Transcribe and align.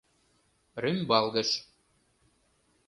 Рӱмбалгыш. 0.81 1.49